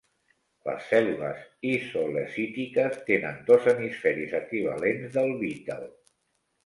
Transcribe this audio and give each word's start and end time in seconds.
Les 0.67 0.87
cèl·lules 0.93 1.43
isolecítiques 1.73 2.97
tenen 3.11 3.37
dos 3.51 3.69
hemisferis 3.75 4.35
equivalents 4.41 5.15
del 5.19 5.31
vitel. 5.45 5.87